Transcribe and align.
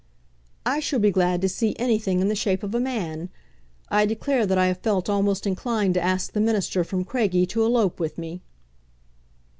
"I 0.65 0.79
shall 0.79 0.97
be 0.97 1.11
glad 1.11 1.41
to 1.41 1.47
see 1.47 1.75
anything 1.77 2.21
in 2.21 2.27
the 2.27 2.33
shape 2.33 2.63
of 2.63 2.73
a 2.73 2.79
man. 2.79 3.29
I 3.89 4.07
declare 4.07 4.47
that 4.47 4.57
I 4.57 4.65
have 4.65 4.79
felt 4.79 5.11
almost 5.11 5.45
inclined 5.45 5.93
to 5.93 6.01
ask 6.01 6.31
the 6.31 6.41
minister 6.41 6.83
from 6.83 7.05
Craigie 7.05 7.45
to 7.45 7.63
elope 7.63 7.99
with 7.99 8.17
me." 8.17 8.41